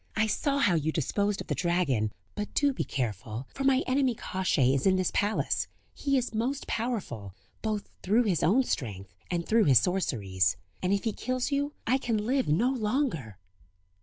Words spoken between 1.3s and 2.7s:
of the dragon; but